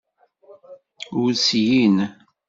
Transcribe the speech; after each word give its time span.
Ur 1.21 1.29
slin. 1.45 1.95